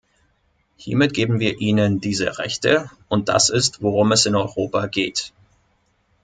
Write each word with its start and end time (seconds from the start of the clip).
Hiermit 0.77 1.13
geben 1.13 1.39
wir 1.39 1.59
ihnen 1.61 2.01
diese 2.01 2.39
Rechte, 2.39 2.89
und 3.07 3.29
das 3.29 3.51
ist, 3.51 3.83
worum 3.83 4.11
es 4.13 4.25
in 4.25 4.33
Europa 4.33 4.87
geht. 4.87 5.31